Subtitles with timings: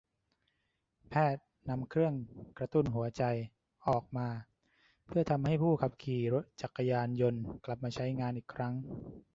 [1.09, 2.13] แพทย์นำเครื่อง
[2.57, 3.23] กระตุ้นหัวใจ
[3.87, 4.27] ออกมา
[5.07, 8.73] เพื่อทำให้ผู้ขับขี่รถจักรยานยนต์กลับมาใช้งานอีกครั้ง